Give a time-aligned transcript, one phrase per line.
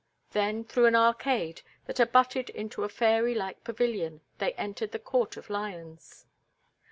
[0.31, 5.37] Then, through an arcade that abutted into a fairy like pavilion, they entered the Court
[5.37, 6.25] of Lions.